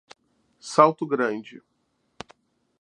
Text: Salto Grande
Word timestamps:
Salto 0.57 1.05
Grande 1.05 1.61